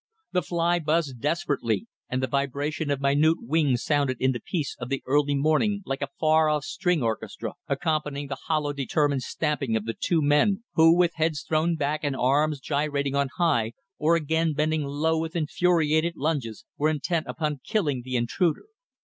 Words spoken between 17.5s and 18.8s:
killing the intruder.